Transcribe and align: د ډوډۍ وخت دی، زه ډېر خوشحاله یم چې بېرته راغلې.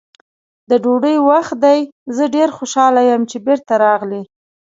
د 0.69 0.71
ډوډۍ 0.83 1.17
وخت 1.29 1.55
دی، 1.65 1.79
زه 2.15 2.23
ډېر 2.35 2.49
خوشحاله 2.57 3.01
یم 3.09 3.21
چې 3.31 3.37
بېرته 3.45 3.73
راغلې. 3.85 4.21